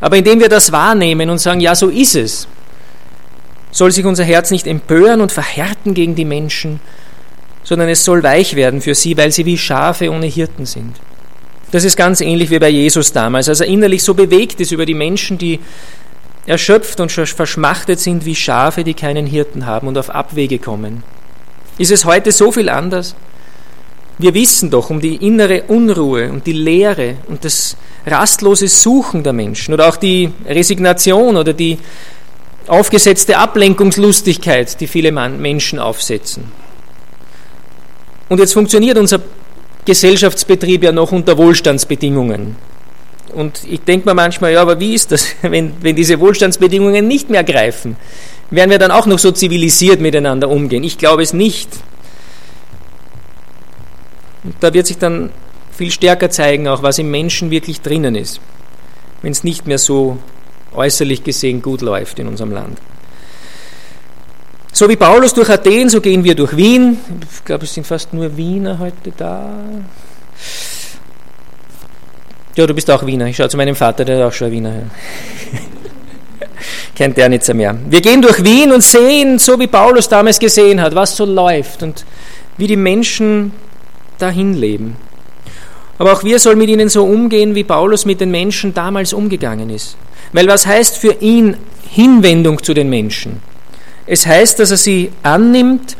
[0.00, 2.48] Aber indem wir das wahrnehmen und sagen, ja, so ist es,
[3.70, 6.80] soll sich unser Herz nicht empören und verhärten gegen die Menschen,
[7.62, 10.96] sondern es soll weich werden für sie, weil sie wie Schafe ohne Hirten sind.
[11.70, 14.86] Das ist ganz ähnlich wie bei Jesus damals, als er innerlich so bewegt ist über
[14.86, 15.60] die Menschen, die
[16.46, 21.02] erschöpft und verschmachtet sind wie Schafe, die keinen Hirten haben und auf Abwege kommen.
[21.76, 23.14] Ist es heute so viel anders?
[24.16, 27.76] Wir wissen doch um die innere Unruhe und die Leere und das
[28.06, 31.78] rastlose Suchen der Menschen oder auch die Resignation oder die
[32.68, 36.44] aufgesetzte Ablenkungslustigkeit, die viele Menschen aufsetzen.
[38.28, 39.20] Und jetzt funktioniert unser
[39.84, 42.56] Gesellschaftsbetrieb ja noch unter Wohlstandsbedingungen.
[43.34, 47.30] Und ich denke mir manchmal, ja, aber wie ist das, wenn, wenn diese Wohlstandsbedingungen nicht
[47.30, 47.96] mehr greifen?
[48.50, 50.84] Werden wir dann auch noch so zivilisiert miteinander umgehen?
[50.84, 51.68] Ich glaube es nicht.
[54.44, 55.30] Und da wird sich dann
[55.72, 58.40] viel stärker zeigen, auch was im Menschen wirklich drinnen ist,
[59.22, 60.18] wenn es nicht mehr so
[60.78, 62.78] äußerlich gesehen gut läuft in unserem Land.
[64.72, 66.98] So wie Paulus durch Athen, so gehen wir durch Wien.
[67.32, 69.50] Ich glaube, es sind fast nur Wiener heute da.
[72.54, 73.26] Ja, du bist auch Wiener.
[73.26, 74.82] Ich schaue zu meinem Vater, der ist auch schon Wiener.
[76.94, 77.76] Kennt der nicht mehr.
[77.88, 81.82] Wir gehen durch Wien und sehen, so wie Paulus damals gesehen hat, was so läuft
[81.82, 82.04] und
[82.56, 83.52] wie die Menschen
[84.18, 84.96] dahin leben.
[85.98, 89.68] Aber auch wir sollen mit ihnen so umgehen, wie Paulus mit den Menschen damals umgegangen
[89.68, 89.96] ist.
[90.32, 91.56] Weil was heißt für ihn
[91.90, 93.40] Hinwendung zu den Menschen?
[94.06, 95.96] Es heißt, dass er sie annimmt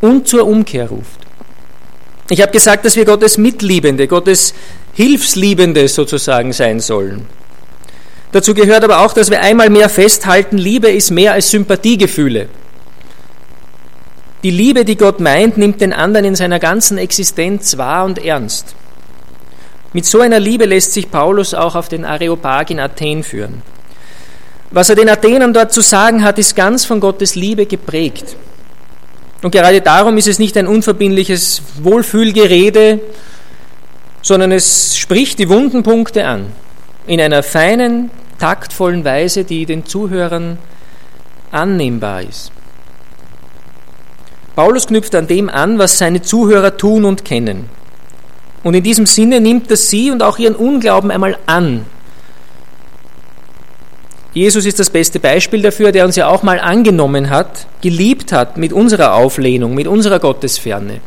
[0.00, 1.20] und zur Umkehr ruft.
[2.30, 4.54] Ich habe gesagt, dass wir Gottes Mitliebende, Gottes
[4.94, 7.26] Hilfsliebende sozusagen sein sollen.
[8.32, 12.48] Dazu gehört aber auch, dass wir einmal mehr festhalten, Liebe ist mehr als Sympathiegefühle.
[14.42, 18.74] Die Liebe, die Gott meint, nimmt den anderen in seiner ganzen Existenz wahr und ernst.
[19.94, 23.62] Mit so einer Liebe lässt sich Paulus auch auf den Areopag in Athen führen.
[24.72, 28.34] Was er den Athenern dort zu sagen hat, ist ganz von Gottes Liebe geprägt.
[29.42, 32.98] Und gerade darum ist es nicht ein unverbindliches Wohlfühlgerede,
[34.20, 36.46] sondern es spricht die wunden Punkte an.
[37.06, 40.58] In einer feinen, taktvollen Weise, die den Zuhörern
[41.52, 42.50] annehmbar ist.
[44.56, 47.68] Paulus knüpft an dem an, was seine Zuhörer tun und kennen.
[48.64, 51.84] Und in diesem Sinne nimmt er sie und auch ihren Unglauben einmal an.
[54.32, 58.56] Jesus ist das beste Beispiel dafür, der uns ja auch mal angenommen hat, geliebt hat
[58.56, 61.00] mit unserer Auflehnung, mit unserer Gottesferne,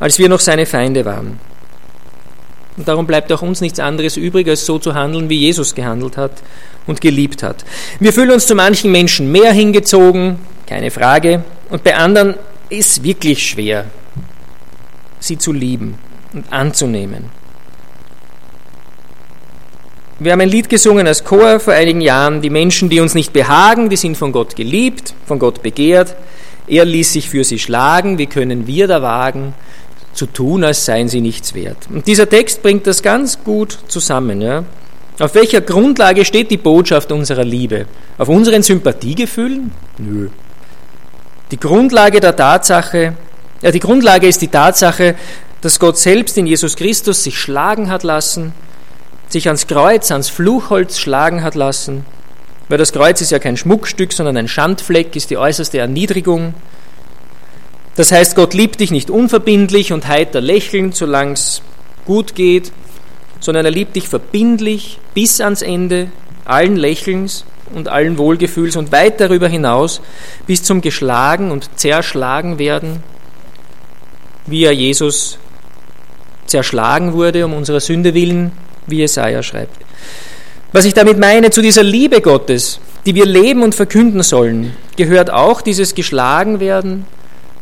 [0.00, 1.40] als wir noch seine Feinde waren.
[2.76, 6.16] Und darum bleibt auch uns nichts anderes übrig, als so zu handeln, wie Jesus gehandelt
[6.16, 6.32] hat
[6.86, 7.64] und geliebt hat.
[8.00, 12.34] Wir fühlen uns zu manchen Menschen mehr hingezogen, keine Frage, und bei anderen
[12.68, 13.86] ist wirklich schwer,
[15.20, 15.98] sie zu lieben
[16.32, 17.24] und anzunehmen.
[20.20, 22.42] Wir haben ein Lied gesungen als Chor vor einigen Jahren.
[22.42, 26.16] Die Menschen, die uns nicht behagen, die sind von Gott geliebt, von Gott begehrt.
[26.66, 28.18] Er ließ sich für sie schlagen.
[28.18, 29.54] Wie können wir da wagen,
[30.14, 31.78] zu tun, als seien sie nichts wert?
[31.88, 34.40] Und dieser Text bringt das ganz gut zusammen.
[34.40, 34.64] Ja?
[35.20, 37.86] Auf welcher Grundlage steht die Botschaft unserer Liebe?
[38.18, 39.70] Auf unseren Sympathiegefühlen?
[39.98, 40.30] Nö.
[41.52, 43.14] Die Grundlage der Tatsache,
[43.62, 45.14] ja, die Grundlage ist die Tatsache,
[45.60, 48.52] dass Gott selbst in Jesus Christus sich schlagen hat lassen,
[49.28, 52.04] sich ans Kreuz, ans Fluchholz schlagen hat lassen,
[52.68, 56.54] weil das Kreuz ist ja kein Schmuckstück, sondern ein Schandfleck, ist die äußerste Erniedrigung.
[57.96, 61.62] Das heißt, Gott liebt dich nicht unverbindlich und heiter lächelnd, solange es
[62.04, 62.72] gut geht,
[63.40, 66.08] sondern er liebt dich verbindlich bis ans Ende,
[66.44, 67.44] allen Lächelns
[67.74, 70.00] und allen Wohlgefühls und weit darüber hinaus
[70.46, 73.02] bis zum geschlagen und zerschlagen werden,
[74.46, 75.38] wie er Jesus
[76.48, 78.52] zerschlagen wurde um unserer Sünde willen,
[78.86, 79.76] wie Jesaja schreibt.
[80.72, 85.30] Was ich damit meine, zu dieser Liebe Gottes, die wir leben und verkünden sollen, gehört
[85.30, 87.06] auch dieses Geschlagenwerden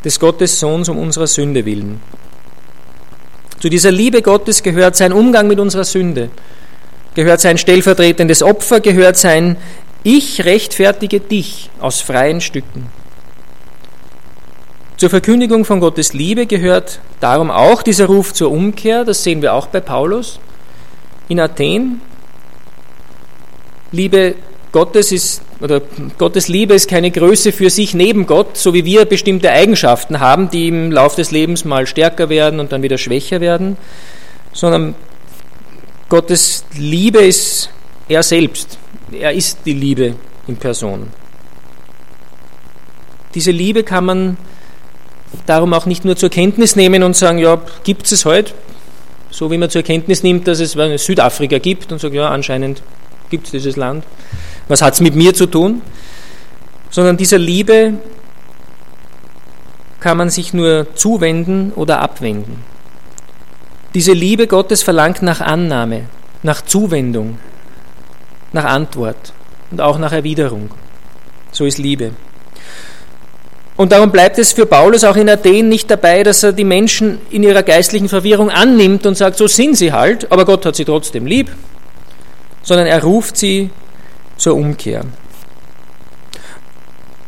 [0.03, 1.99] des Gottes Sohns um unserer Sünde willen.
[3.59, 6.29] Zu dieser Liebe Gottes gehört sein Umgang mit unserer Sünde,
[7.15, 9.57] gehört sein stellvertretendes Opfer, gehört sein
[10.03, 12.87] Ich rechtfertige dich aus freien Stücken.
[14.97, 19.53] Zur Verkündigung von Gottes Liebe gehört darum auch dieser Ruf zur Umkehr, das sehen wir
[19.53, 20.39] auch bei Paulus
[21.27, 22.01] in Athen.
[23.91, 24.33] Liebe
[24.71, 25.83] Gottes ist, oder
[26.17, 30.49] Gottes Liebe ist keine Größe für sich neben Gott, so wie wir bestimmte Eigenschaften haben,
[30.49, 33.77] die im Laufe des Lebens mal stärker werden und dann wieder schwächer werden,
[34.51, 34.95] sondern
[36.09, 37.69] Gottes Liebe ist
[38.09, 38.79] er selbst.
[39.11, 40.15] Er ist die Liebe
[40.47, 41.11] in Person.
[43.35, 44.37] Diese Liebe kann man
[45.45, 48.53] darum auch nicht nur zur Kenntnis nehmen und sagen, ja, gibt es heute,
[49.29, 52.81] so wie man zur Kenntnis nimmt, dass es Südafrika gibt und sagt, ja, anscheinend
[53.29, 54.03] gibt es dieses Land.
[54.67, 55.81] Was hat es mit mir zu tun?
[56.89, 57.93] Sondern dieser Liebe
[59.99, 62.63] kann man sich nur zuwenden oder abwenden.
[63.93, 66.03] Diese Liebe Gottes verlangt nach Annahme,
[66.43, 67.39] nach Zuwendung,
[68.53, 69.33] nach Antwort
[69.71, 70.69] und auch nach Erwiderung.
[71.51, 72.11] So ist Liebe.
[73.77, 77.19] Und darum bleibt es für Paulus auch in Athen nicht dabei, dass er die Menschen
[77.29, 80.83] in ihrer geistlichen Verwirrung annimmt und sagt, so sind sie halt, aber Gott hat sie
[80.83, 81.51] trotzdem lieb,
[82.63, 83.69] sondern er ruft sie
[84.35, 85.03] zur Umkehr.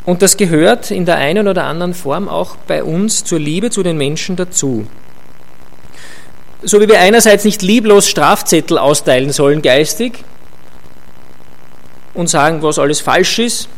[0.04, 3.84] Und das gehört in der einen oder anderen Form auch bei uns zur Liebe zu
[3.84, 4.88] den Menschen dazu.
[6.62, 10.24] So wie wir einerseits nicht lieblos Strafzettel austeilen sollen geistig
[12.12, 13.68] und sagen, was alles falsch ist,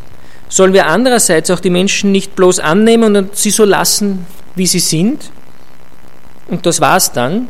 [0.53, 4.81] sollen wir andererseits auch die Menschen nicht bloß annehmen und sie so lassen, wie sie
[4.81, 5.31] sind.
[6.47, 7.49] Und das war's dann.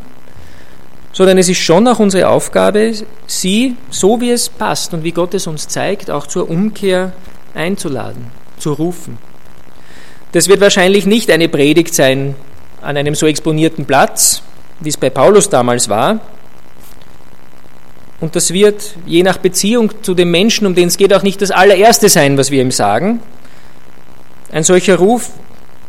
[1.12, 2.92] Sondern es ist schon auch unsere Aufgabe,
[3.26, 7.12] sie, so wie es passt und wie Gott es uns zeigt, auch zur Umkehr
[7.54, 9.18] einzuladen, zu rufen.
[10.30, 12.36] Das wird wahrscheinlich nicht eine Predigt sein
[12.82, 14.42] an einem so exponierten Platz,
[14.78, 16.20] wie es bei Paulus damals war,
[18.22, 21.42] und das wird je nach Beziehung zu dem Menschen, um den es geht, auch nicht
[21.42, 23.20] das allererste sein, was wir ihm sagen.
[24.52, 25.30] Ein solcher Ruf,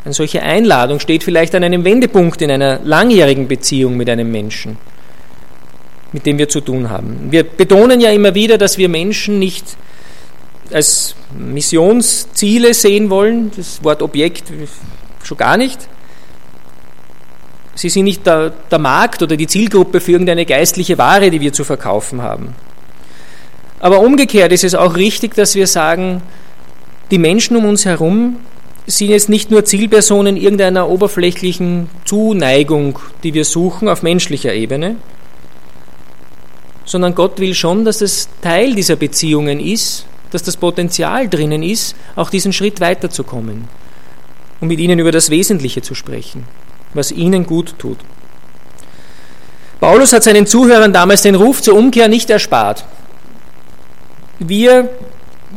[0.04, 4.78] eine solche Einladung steht vielleicht an einem Wendepunkt in einer langjährigen Beziehung mit einem Menschen,
[6.12, 7.28] mit dem wir zu tun haben.
[7.30, 9.76] Wir betonen ja immer wieder, dass wir Menschen nicht
[10.72, 14.52] als Missionsziele sehen wollen, das Wort Objekt
[15.22, 15.78] schon gar nicht,
[17.74, 21.52] Sie sind nicht der, der Markt oder die Zielgruppe für irgendeine geistliche Ware, die wir
[21.52, 22.54] zu verkaufen haben.
[23.80, 26.22] Aber umgekehrt ist es auch richtig, dass wir sagen,
[27.10, 28.36] die Menschen um uns herum
[28.86, 34.96] sind jetzt nicht nur Zielpersonen irgendeiner oberflächlichen Zuneigung, die wir suchen auf menschlicher Ebene,
[36.84, 41.96] sondern Gott will schon, dass es Teil dieser Beziehungen ist, dass das Potenzial drinnen ist,
[42.14, 43.68] auch diesen Schritt weiterzukommen
[44.60, 46.44] und mit ihnen über das Wesentliche zu sprechen
[46.94, 47.98] was ihnen gut tut.
[49.80, 52.84] Paulus hat seinen Zuhörern damals den Ruf zur Umkehr nicht erspart.
[54.38, 54.88] Wir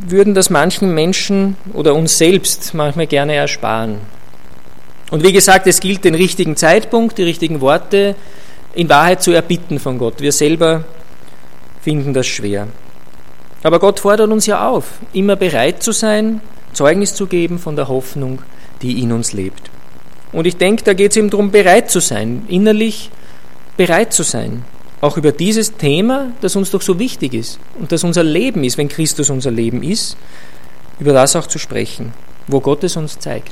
[0.05, 3.99] würden das manchen Menschen oder uns selbst manchmal gerne ersparen.
[5.09, 8.15] Und wie gesagt, es gilt, den richtigen Zeitpunkt, die richtigen Worte
[8.73, 10.19] in Wahrheit zu erbitten von Gott.
[10.19, 10.83] Wir selber
[11.81, 12.67] finden das schwer.
[13.63, 16.41] Aber Gott fordert uns ja auf, immer bereit zu sein,
[16.73, 18.41] Zeugnis zu geben von der Hoffnung,
[18.81, 19.71] die in uns lebt.
[20.37, 23.09] Und ich denke, da geht es eben darum, bereit zu sein, innerlich
[23.75, 24.63] bereit zu sein,
[25.01, 28.77] auch über dieses Thema, das uns doch so wichtig ist und das unser Leben ist,
[28.77, 30.15] wenn Christus unser Leben ist,
[30.99, 32.13] über das auch zu sprechen,
[32.45, 33.51] wo Gott es uns zeigt.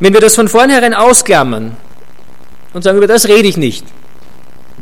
[0.00, 1.76] Wenn wir das von vornherein ausklammern
[2.72, 3.84] und sagen, über das rede ich nicht,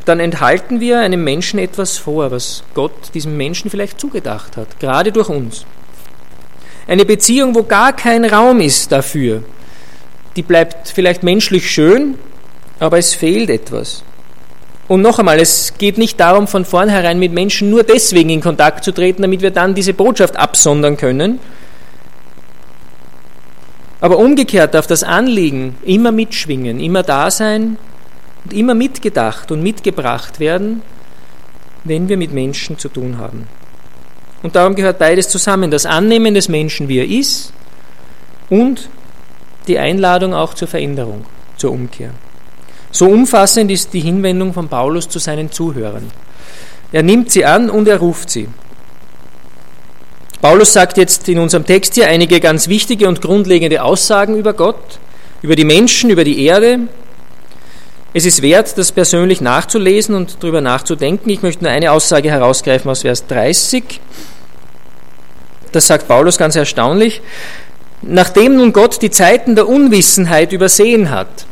[0.05, 5.11] dann enthalten wir einem Menschen etwas vor, was Gott diesem Menschen vielleicht zugedacht hat, gerade
[5.11, 5.67] durch uns.
[6.87, 9.43] Eine Beziehung, wo gar kein Raum ist dafür,
[10.37, 12.17] die bleibt vielleicht menschlich schön,
[12.79, 14.03] aber es fehlt etwas.
[14.89, 18.85] Und noch einmal, es geht nicht darum, von vornherein mit Menschen nur deswegen in Kontakt
[18.85, 21.41] zu treten, damit wir dann diese Botschaft absondern können.
[24.01, 27.79] Aber umgekehrt darf das Anliegen immer mitschwingen, immer da sein
[28.45, 30.83] und immer mitgedacht und mitgebracht werden,
[31.83, 33.49] wenn wir mit Menschen zu tun haben.
[34.43, 37.53] Und darum gehört beides zusammen, das Annehmen des Menschen, wie er ist,
[38.51, 38.89] und
[39.69, 41.25] die Einladung auch zur Veränderung,
[41.57, 42.11] zur Umkehr.
[42.91, 46.11] So umfassend ist die Hinwendung von Paulus zu seinen Zuhörern.
[46.93, 48.49] Er nimmt sie an und er ruft sie.
[50.41, 54.99] Paulus sagt jetzt in unserem Text hier einige ganz wichtige und grundlegende Aussagen über Gott,
[55.43, 56.81] über die Menschen, über die Erde.
[58.15, 61.29] Es ist wert, das persönlich nachzulesen und darüber nachzudenken.
[61.31, 64.01] Ich möchte nur eine Aussage herausgreifen aus Vers 30.
[65.73, 67.21] Das sagt Paulus ganz erstaunlich.
[68.09, 71.47] Nachdem nun Gott die Zeiten der Unwissenheit übersehen hat,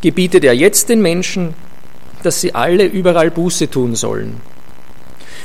[0.00, 1.54] gebietet er jetzt den Menschen,
[2.24, 4.40] dass sie alle überall Buße tun sollen.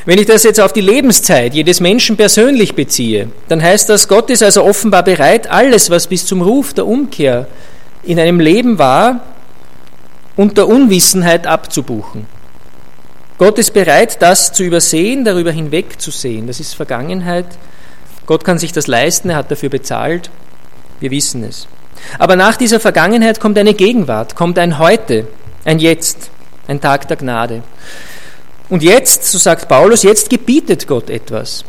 [0.06, 4.30] Wenn ich das jetzt auf die Lebenszeit jedes Menschen persönlich beziehe, dann heißt das, Gott
[4.30, 7.48] ist also offenbar bereit, alles, was bis zum Ruf der Umkehr
[8.02, 9.22] in einem Leben war,
[10.36, 12.26] unter Unwissenheit abzubuchen.
[13.38, 16.48] Gott ist bereit, das zu übersehen, darüber hinwegzusehen.
[16.48, 17.45] Das ist Vergangenheit,
[18.30, 20.30] Gott kann sich das leisten, er hat dafür bezahlt,
[21.00, 21.68] wir wissen es.
[22.20, 25.26] Aber nach dieser Vergangenheit kommt eine Gegenwart, kommt ein Heute,
[25.65, 26.30] ein Jetzt,
[26.68, 27.63] ein Tag der Gnade.
[28.70, 31.65] Und jetzt, so sagt Paulus, jetzt gebietet Gott etwas.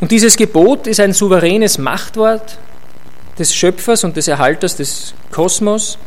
[0.00, 2.58] Und dieses Gebot ist ein souveränes Machtwort
[3.38, 5.98] des Schöpfers und des Erhalters des Kosmos.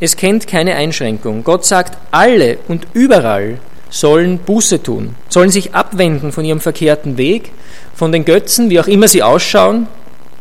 [0.00, 1.44] Es kennt keine Einschränkung.
[1.44, 7.50] Gott sagt, alle und überall sollen Buße tun, sollen sich abwenden von ihrem verkehrten Weg,
[7.94, 9.88] von den Götzen, wie auch immer sie ausschauen,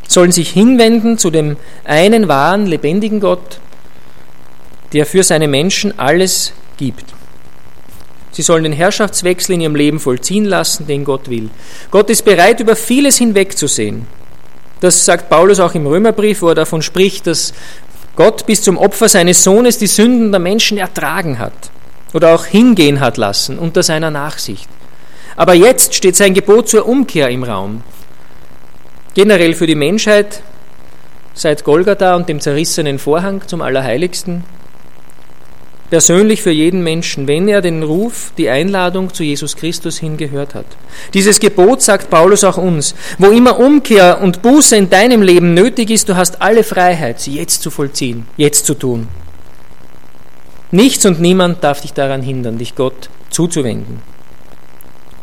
[0.08, 3.60] sollen sich hinwenden zu dem einen wahren, lebendigen Gott,
[4.94, 7.06] der für seine Menschen alles gibt.
[8.32, 11.50] Sie sollen den Herrschaftswechsel in ihrem Leben vollziehen lassen, den Gott will.
[11.92, 14.08] Gott ist bereit, über vieles hinwegzusehen.
[14.80, 17.54] Das sagt Paulus auch im Römerbrief, wo er davon spricht, dass
[18.16, 21.72] Gott bis zum Opfer seines Sohnes die Sünden der Menschen ertragen hat
[22.14, 24.70] oder auch hingehen hat lassen unter seiner Nachsicht.
[25.36, 27.84] Aber jetzt steht sein Gebot zur Umkehr im Raum.
[29.14, 30.42] Generell für die Menschheit
[31.34, 34.44] seit Golgatha und dem zerrissenen Vorhang zum Allerheiligsten
[35.90, 40.66] persönlich für jeden Menschen, wenn er den Ruf, die Einladung zu Jesus Christus hingehört hat.
[41.14, 42.96] Dieses Gebot sagt Paulus auch uns.
[43.18, 47.36] Wo immer Umkehr und Buße in deinem Leben nötig ist, du hast alle Freiheit, sie
[47.36, 49.08] jetzt zu vollziehen, jetzt zu tun.
[50.72, 54.02] Nichts und niemand darf dich daran hindern, dich Gott zuzuwenden.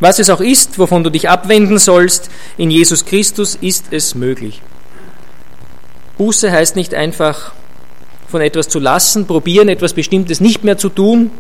[0.01, 4.61] Was es auch ist, wovon du dich abwenden sollst, in Jesus Christus ist es möglich.
[6.19, 7.53] Buße heißt nicht einfach
[8.29, 11.31] von etwas zu lassen, probieren, etwas Bestimmtes nicht mehr zu tun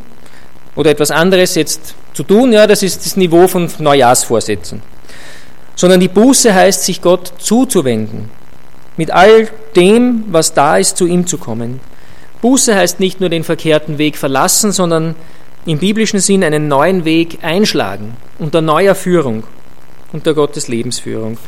[0.75, 4.83] oder etwas anderes jetzt zu tun, ja, das ist das Niveau von Neujahrsvorsätzen.
[5.75, 8.31] Sondern die Buße heißt, sich Gott zuzuwenden,
[8.97, 11.81] mit all dem, was da ist, zu ihm zu kommen.
[12.40, 15.14] Buße heißt nicht nur den verkehrten Weg verlassen, sondern
[15.64, 19.44] im biblischen Sinn einen neuen Weg einschlagen, unter neuer Führung,
[20.12, 21.38] unter Gottes Lebensführung.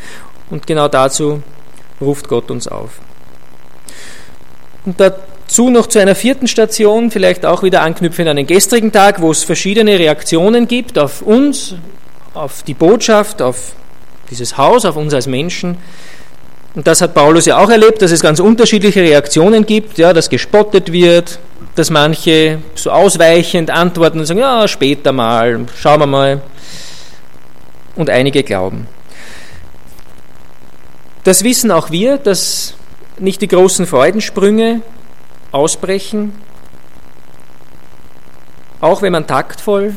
[0.51, 1.42] Und genau dazu
[2.01, 3.01] ruft Gott uns auf.
[4.85, 9.20] Und dazu noch zu einer vierten Station, vielleicht auch wieder anknüpfend an den gestrigen Tag,
[9.20, 11.74] wo es verschiedene Reaktionen gibt auf uns,
[12.35, 13.72] auf die Botschaft, auf
[14.31, 15.79] dieses Haus, auf uns als Menschen.
[16.74, 20.28] Und das hat Paulus ja auch erlebt, dass es ganz unterschiedliche Reaktionen gibt, ja, dass
[20.28, 21.38] gespottet wird,
[21.74, 26.42] dass manche so ausweichend antworten und sagen, ja, später mal, schauen wir mal.
[27.96, 28.87] Und einige glauben.
[31.24, 32.74] Das wissen auch wir, dass
[33.18, 34.83] nicht die großen Freudensprünge
[35.50, 36.33] ausbrechen,
[38.81, 39.96] auch wenn man taktvoll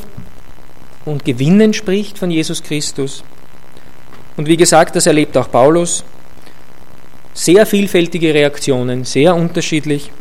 [1.05, 3.23] und gewinnend spricht von Jesus Christus.
[4.37, 6.03] Und wie gesagt, das erlebt auch Paulus.
[7.33, 10.11] Sehr vielfältige Reaktionen, sehr unterschiedlich.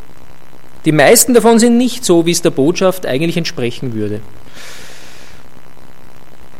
[0.84, 4.20] Die meisten davon sind nicht so, wie es der Botschaft eigentlich entsprechen würde.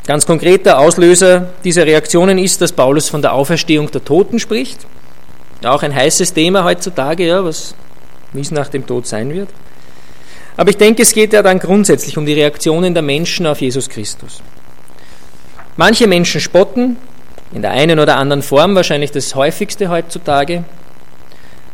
[0.07, 4.87] Ganz konkreter Auslöser dieser Reaktionen ist, dass Paulus von der Auferstehung der Toten spricht.
[5.65, 7.75] Auch ein heißes Thema heutzutage, ja, was,
[8.33, 9.49] wie es nach dem Tod sein wird.
[10.57, 13.89] Aber ich denke, es geht ja dann grundsätzlich um die Reaktionen der Menschen auf Jesus
[13.89, 14.43] Christus.
[15.77, 16.97] Manche Menschen spotten,
[17.53, 20.65] in der einen oder anderen Form wahrscheinlich das häufigste heutzutage.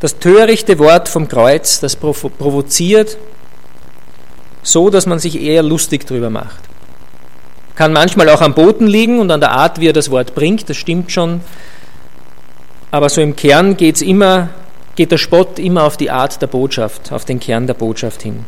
[0.00, 3.16] Das törichte Wort vom Kreuz, das provoziert,
[4.62, 6.60] so dass man sich eher lustig drüber macht.
[7.74, 10.68] Kann manchmal auch am Boden liegen und an der Art, wie er das Wort bringt,
[10.68, 11.40] das stimmt schon.
[12.90, 14.48] Aber so im Kern geht's immer,
[14.96, 18.46] geht der Spott immer auf die Art der Botschaft, auf den Kern der Botschaft hin.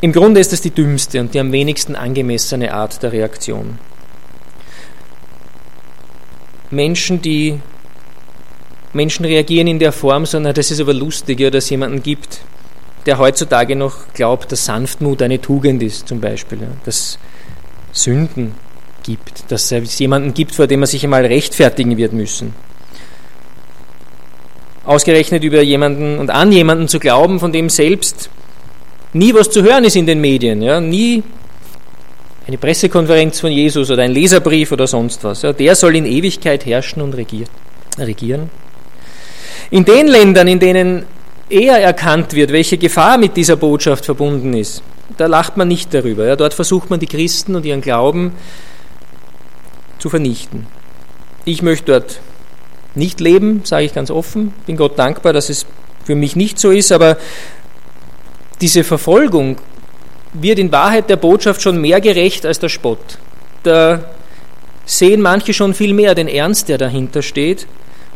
[0.00, 3.78] Im Grunde ist es die dümmste und die am wenigsten angemessene Art der Reaktion.
[6.74, 7.58] Menschen, die
[8.92, 12.40] Menschen reagieren in der Form, sondern das ist aber lustig, ja, dass es jemanden gibt,
[13.06, 17.18] der heutzutage noch glaubt, dass Sanftmut eine Tugend ist, zum Beispiel, ja, dass
[17.92, 18.54] Sünden
[19.02, 22.54] gibt, dass es jemanden gibt, vor dem man sich einmal rechtfertigen wird müssen.
[24.84, 28.30] Ausgerechnet über jemanden und an jemanden zu glauben, von dem selbst
[29.12, 31.22] nie was zu hören ist in den Medien, ja, nie
[32.46, 35.42] eine Pressekonferenz von Jesus oder ein Leserbrief oder sonst was.
[35.42, 38.50] Ja, der soll in Ewigkeit herrschen und regieren.
[39.70, 41.06] In den Ländern, in denen
[41.48, 44.82] eher erkannt wird, welche Gefahr mit dieser Botschaft verbunden ist,
[45.16, 46.26] da lacht man nicht darüber.
[46.26, 48.32] Ja, dort versucht man die Christen und ihren Glauben
[49.98, 50.66] zu vernichten.
[51.44, 52.20] Ich möchte dort
[52.94, 54.52] nicht leben, sage ich ganz offen.
[54.66, 55.66] Bin Gott dankbar, dass es
[56.04, 57.16] für mich nicht so ist, aber
[58.60, 59.56] diese Verfolgung
[60.34, 63.18] wird in Wahrheit der Botschaft schon mehr gerecht als der Spott.
[63.62, 64.04] Da
[64.84, 67.66] sehen manche schon viel mehr den Ernst, der dahinter steht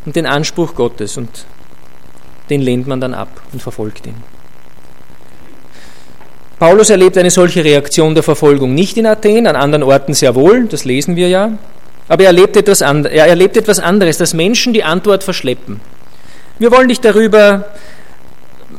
[0.04, 1.46] und den Anspruch Gottes und
[2.50, 4.16] den lehnt man dann ab und verfolgt ihn.
[6.58, 10.66] Paulus erlebt eine solche Reaktion der Verfolgung nicht in Athen, an anderen Orten sehr wohl,
[10.66, 11.52] das lesen wir ja.
[12.08, 15.80] Aber er erlebt, etwas er erlebt etwas anderes, dass Menschen die Antwort verschleppen.
[16.58, 17.66] Wir wollen dich darüber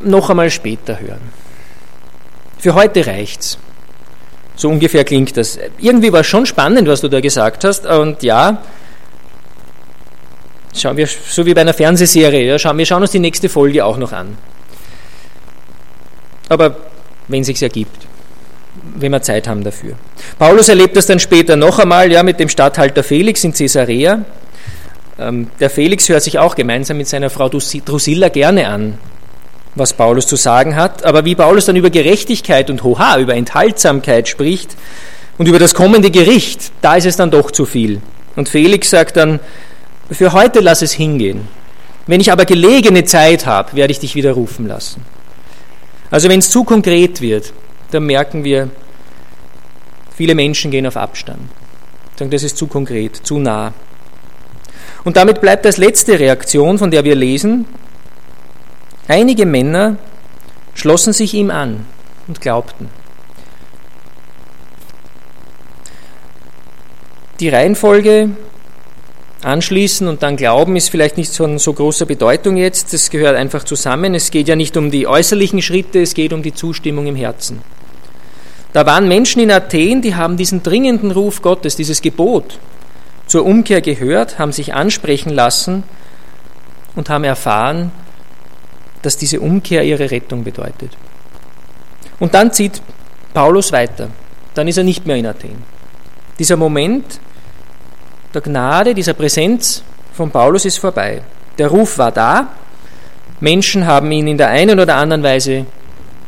[0.04, 1.22] noch einmal später hören.
[2.60, 3.58] Für heute reicht's.
[4.56, 5.58] So ungefähr klingt das.
[5.80, 7.86] Irgendwie war es schon spannend, was du da gesagt hast.
[7.86, 8.62] Und ja,
[10.76, 13.84] schauen wir, so wie bei einer Fernsehserie, ja, schauen, wir schauen uns die nächste Folge
[13.84, 14.38] auch noch an.
[16.50, 16.76] Aber
[17.28, 18.10] wenn es sich ergibt
[18.96, 19.94] wenn wir Zeit haben dafür.
[20.38, 24.26] Paulus erlebt das dann später noch einmal ja, mit dem Statthalter Felix in Caesarea.
[25.18, 28.98] Ähm, der Felix hört sich auch gemeinsam mit seiner Frau Drusilla gerne an,
[29.76, 31.06] was Paulus zu sagen hat.
[31.06, 34.76] Aber wie Paulus dann über Gerechtigkeit und Hoha, über Enthaltsamkeit spricht
[35.38, 38.02] und über das kommende Gericht, da ist es dann doch zu viel.
[38.36, 39.40] Und Felix sagt dann,
[40.12, 41.48] für heute lass es hingehen.
[42.08, 45.06] Wenn ich aber gelegene Zeit habe, werde ich dich wieder rufen lassen.
[46.10, 47.54] Also wenn es zu konkret wird,
[47.92, 48.70] dann merken wir,
[50.16, 51.40] viele Menschen gehen auf Abstand.
[52.18, 53.74] Sagen, das ist zu konkret, zu nah.
[55.04, 57.66] Und damit bleibt als letzte Reaktion, von der wir lesen,
[59.10, 59.98] einige Männer
[60.74, 61.86] schlossen sich ihm an
[62.28, 62.90] und glaubten.
[67.42, 68.30] Die Reihenfolge
[69.42, 72.94] anschließen und dann glauben ist vielleicht nicht von so großer Bedeutung jetzt.
[72.94, 74.14] Das gehört einfach zusammen.
[74.14, 77.62] Es geht ja nicht um die äußerlichen Schritte, es geht um die Zustimmung im Herzen.
[78.74, 82.60] Da waren Menschen in Athen, die haben diesen dringenden Ruf Gottes, dieses Gebot
[83.26, 85.84] zur Umkehr gehört, haben sich ansprechen lassen
[86.96, 87.92] und haben erfahren,
[89.02, 90.96] dass diese Umkehr ihre Rettung bedeutet.
[92.20, 92.82] Und dann zieht
[93.34, 94.10] Paulus weiter.
[94.54, 95.64] Dann ist er nicht mehr in Athen.
[96.38, 97.20] Dieser Moment
[98.34, 99.84] der Gnade, dieser Präsenz
[100.14, 101.22] von Paulus ist vorbei.
[101.58, 102.50] Der Ruf war da.
[103.40, 105.66] Menschen haben ihn in der einen oder anderen Weise,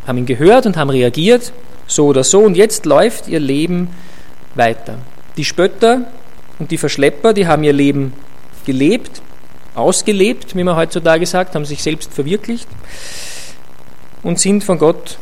[0.07, 1.51] haben ihn gehört und haben reagiert,
[1.87, 2.39] so oder so.
[2.39, 3.89] Und jetzt läuft ihr Leben
[4.55, 4.97] weiter.
[5.37, 6.05] Die Spötter
[6.59, 8.13] und die Verschlepper, die haben ihr Leben
[8.65, 9.21] gelebt,
[9.75, 12.67] ausgelebt, wie man heutzutage sagt, haben sich selbst verwirklicht
[14.23, 15.17] und sind von Gott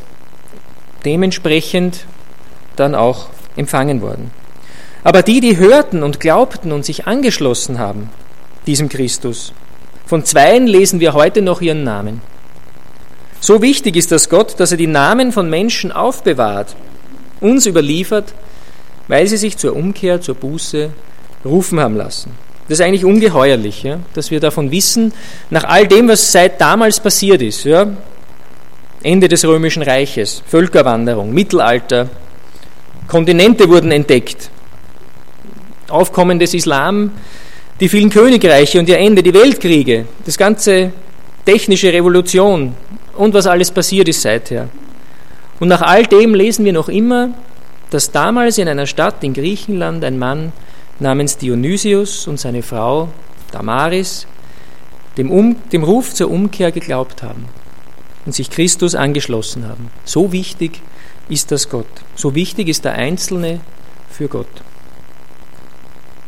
[1.06, 2.06] dementsprechend
[2.76, 4.32] dann auch empfangen worden.
[5.04, 8.10] Aber die, die hörten und glaubten und sich angeschlossen haben,
[8.66, 9.54] diesem Christus,
[10.06, 12.22] von zweien lesen wir heute noch ihren Namen.
[13.40, 16.76] So wichtig ist das Gott, dass er die Namen von Menschen aufbewahrt,
[17.40, 18.34] uns überliefert,
[19.08, 20.90] weil sie sich zur Umkehr, zur Buße
[21.46, 22.32] rufen haben lassen.
[22.70, 25.12] Das ist eigentlich ungeheuerlich, ja, dass wir davon wissen,
[25.50, 27.64] nach all dem, was seit damals passiert ist.
[27.64, 27.88] Ja,
[29.02, 32.10] Ende des Römischen Reiches, Völkerwanderung, Mittelalter,
[33.08, 34.52] Kontinente wurden entdeckt,
[35.88, 37.12] Aufkommen des Islam,
[37.80, 40.92] die vielen Königreiche und ihr Ende, die Weltkriege, das ganze
[41.46, 42.76] technische Revolution
[43.18, 44.70] und was alles passiert ist seither.
[45.60, 47.30] Und nach all dem lesen wir noch immer,
[47.90, 50.52] dass damals in einer Stadt in Griechenland ein Mann
[51.00, 53.10] namens Dionysius und seine Frau
[53.52, 54.28] Damaris
[55.18, 57.46] dem, um, dem Ruf zur Umkehr geglaubt haben
[58.26, 59.92] und sich Christus angeschlossen haben.
[60.06, 60.82] So wichtig
[61.30, 61.88] ist das Gott.
[62.16, 63.60] So wichtig ist der Einzelne
[64.10, 64.48] für Gott.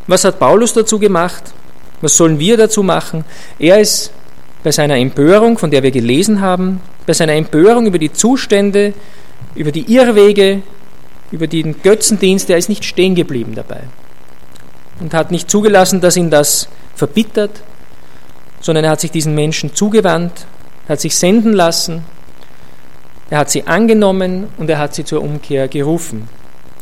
[0.08, 1.54] Was hat Paulus dazu gemacht?
[2.02, 3.24] Was sollen wir dazu machen?
[3.60, 4.12] Er ist
[4.64, 8.94] bei seiner Empörung, von der wir gelesen haben, bei seiner Empörung über die Zustände,
[9.56, 10.64] über die Irrwege,
[11.32, 13.84] über den Götzendienst, er ist nicht stehen geblieben dabei
[15.02, 17.64] und hat nicht zugelassen, dass ihn das verbittert,
[18.62, 20.46] sondern er hat sich diesen Menschen zugewandt,
[20.88, 22.04] hat sich senden lassen,
[23.30, 26.28] er hat sie angenommen und er hat sie zur Umkehr gerufen.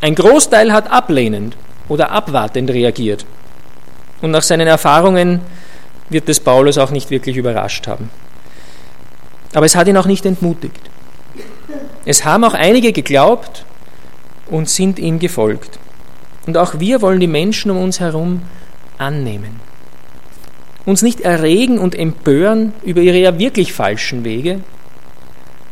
[0.02, 1.56] Ein Großteil hat ablehnend
[1.88, 3.26] oder abwartend reagiert.
[4.22, 5.42] Und nach seinen Erfahrungen
[6.10, 8.10] wird es Paulus auch nicht wirklich überrascht haben.
[9.54, 10.90] Aber es hat ihn auch nicht entmutigt.
[12.06, 13.64] Es haben auch einige geglaubt
[14.50, 15.80] und sind ihm gefolgt.
[16.50, 18.42] Und auch wir wollen die Menschen um uns herum
[18.98, 19.60] annehmen.
[20.84, 24.62] Uns nicht erregen und empören über ihre ja wirklich falschen Wege,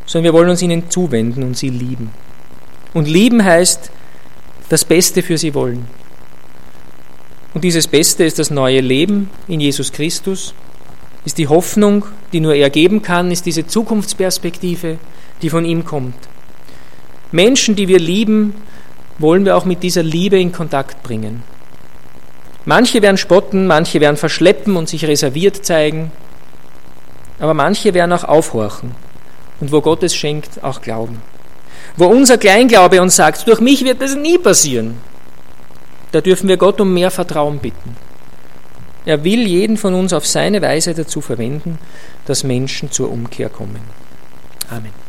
[0.05, 2.11] sondern wir wollen uns ihnen zuwenden und sie lieben.
[2.93, 3.89] Und lieben heißt
[4.69, 5.87] das Beste für sie wollen.
[7.55, 10.53] Und dieses Beste ist das neue Leben in Jesus Christus,
[11.25, 14.99] ist die Hoffnung, die nur er geben kann, ist diese Zukunftsperspektive,
[15.41, 16.13] die von ihm kommt.
[17.31, 18.53] Menschen, die wir lieben,
[19.19, 21.43] wollen wir auch mit dieser Liebe in Kontakt bringen.
[22.65, 26.11] Manche werden spotten, manche werden verschleppen und sich reserviert zeigen,
[27.39, 28.91] aber manche werden auch aufhorchen
[29.59, 31.21] und wo Gott es schenkt, auch glauben.
[31.95, 34.97] Wo unser Kleinglaube uns sagt, durch mich wird das nie passieren,
[36.11, 37.95] da dürfen wir Gott um mehr Vertrauen bitten.
[39.05, 41.79] Er will jeden von uns auf seine Weise dazu verwenden,
[42.25, 43.79] dass Menschen zur Umkehr kommen.
[44.69, 45.06] Amen.